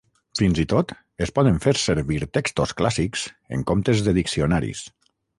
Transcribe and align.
Fins 0.37 0.59
i 0.61 0.63
tot 0.69 0.91
es 1.25 1.31
poden 1.35 1.59
fer 1.65 1.73
servir 1.81 2.17
textos 2.37 2.73
clàssics 2.79 3.25
en 3.57 3.65
comptes 3.73 4.01
de 4.09 4.15
diccionaris. 4.19 4.83